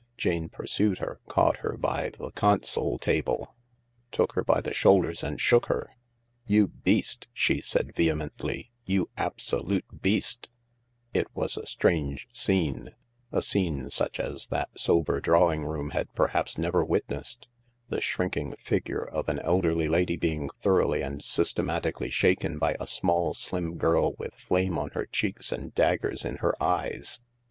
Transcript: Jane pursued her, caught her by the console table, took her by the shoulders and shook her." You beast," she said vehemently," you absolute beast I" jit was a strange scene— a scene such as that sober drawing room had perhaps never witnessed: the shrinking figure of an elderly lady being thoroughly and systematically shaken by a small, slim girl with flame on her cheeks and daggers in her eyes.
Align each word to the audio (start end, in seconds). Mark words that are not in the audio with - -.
Jane 0.17 0.49
pursued 0.49 0.97
her, 0.97 1.19
caught 1.27 1.57
her 1.57 1.77
by 1.77 2.09
the 2.17 2.31
console 2.31 2.97
table, 2.97 3.53
took 4.11 4.33
her 4.33 4.43
by 4.43 4.59
the 4.59 4.73
shoulders 4.73 5.23
and 5.23 5.39
shook 5.39 5.67
her." 5.67 5.91
You 6.47 6.69
beast," 6.69 7.27
she 7.33 7.61
said 7.61 7.95
vehemently," 7.95 8.71
you 8.83 9.11
absolute 9.15 10.01
beast 10.01 10.49
I" 11.13 11.19
jit 11.19 11.27
was 11.35 11.55
a 11.55 11.67
strange 11.67 12.27
scene— 12.33 12.95
a 13.31 13.43
scene 13.43 13.91
such 13.91 14.19
as 14.19 14.47
that 14.47 14.69
sober 14.75 15.21
drawing 15.21 15.63
room 15.65 15.91
had 15.91 16.11
perhaps 16.15 16.57
never 16.57 16.83
witnessed: 16.83 17.47
the 17.89 18.01
shrinking 18.01 18.55
figure 18.59 19.03
of 19.05 19.29
an 19.29 19.37
elderly 19.37 19.87
lady 19.87 20.17
being 20.17 20.49
thoroughly 20.63 21.03
and 21.03 21.23
systematically 21.23 22.09
shaken 22.09 22.57
by 22.57 22.75
a 22.79 22.87
small, 22.87 23.35
slim 23.35 23.77
girl 23.77 24.15
with 24.17 24.33
flame 24.33 24.79
on 24.79 24.89
her 24.95 25.05
cheeks 25.05 25.51
and 25.51 25.75
daggers 25.75 26.25
in 26.25 26.37
her 26.37 26.55
eyes. 26.59 27.19